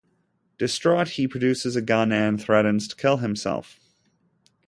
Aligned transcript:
Distraught, 0.57 1.09
he 1.09 1.27
produces 1.27 1.75
a 1.75 1.81
gun 1.83 2.11
and 2.11 2.41
threatens 2.41 2.87
to 2.87 2.95
kill 2.95 3.17
himself. 3.17 3.79